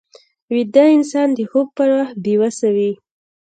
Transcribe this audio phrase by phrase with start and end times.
[0.53, 2.91] ویده انسان د خوب پر وخت بې وسه وي